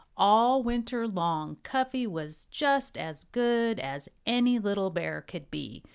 All 0.17 0.63
winter 0.63 1.07
long 1.07 1.57
Cuffy 1.61 2.07
was 2.07 2.45
just 2.45 2.97
as 2.97 3.25
good 3.25 3.79
as 3.79 4.09
any 4.25 4.57
little 4.57 4.89
bear 4.89 5.21
could 5.21 5.51
be. 5.51 5.83